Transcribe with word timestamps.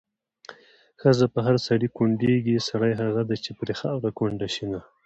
ښځه 1.01 1.25
په 1.33 1.39
هر 1.45 1.55
سړي 1.67 1.87
کونډېږي، 1.97 2.55
سړی 2.69 2.91
هغه 3.01 3.21
دی 3.29 3.37
چې 3.43 3.51
پرې 3.59 3.73
خاوره 3.79 4.09
کونډه 4.17 4.47
شېنه 4.55 4.81